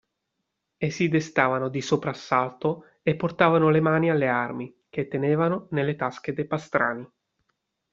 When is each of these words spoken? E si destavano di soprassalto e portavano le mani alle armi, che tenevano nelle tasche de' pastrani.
E 0.77 0.89
si 0.89 1.09
destavano 1.09 1.69
di 1.69 1.79
soprassalto 1.79 2.85
e 3.03 3.15
portavano 3.15 3.69
le 3.69 3.81
mani 3.81 4.09
alle 4.09 4.27
armi, 4.29 4.75
che 4.89 5.07
tenevano 5.07 5.67
nelle 5.69 5.95
tasche 5.95 6.33
de' 6.33 6.47
pastrani. 6.47 7.07